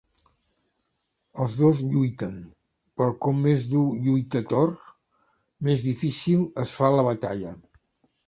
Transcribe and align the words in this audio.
Els 1.43 1.57
dos 1.57 1.81
lluiten, 1.89 2.39
però 3.01 3.13
com 3.25 3.43
més 3.49 3.67
dur 3.73 3.83
lluita 4.07 4.41
Thor, 4.53 4.73
més 5.69 5.83
difícil 5.91 6.43
es 6.65 6.73
fa 6.79 6.93
la 6.97 7.07
batalla. 7.11 7.53